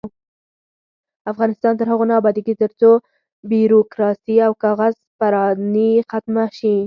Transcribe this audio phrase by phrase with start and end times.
[1.31, 2.91] افغانستان تر هغو نه ابادیږي، ترڅو
[3.49, 6.75] بیروکراسي او کاغذ پراني ختمه نشي.